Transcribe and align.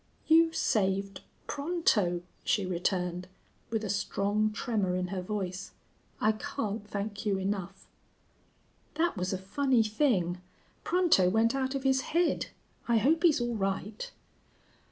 "You 0.25 0.51
saved 0.51 1.21
Pronto," 1.45 2.23
she 2.43 2.65
returned, 2.65 3.27
with 3.69 3.83
a 3.83 3.89
strong 3.91 4.51
tremor 4.51 4.95
in 4.95 5.09
her 5.09 5.21
voice. 5.21 5.73
"I 6.19 6.31
can't 6.31 6.87
thank 6.89 7.23
you 7.23 7.37
enough." 7.37 7.85
"That 8.95 9.15
was 9.15 9.31
a 9.31 9.37
funny 9.37 9.83
thing. 9.83 10.41
Pronto 10.83 11.29
went 11.29 11.53
out 11.53 11.75
of 11.75 11.83
his 11.83 12.01
head. 12.17 12.47
I 12.87 12.97
hope 12.97 13.21
he's 13.21 13.39
all 13.39 13.53
right." 13.53 14.09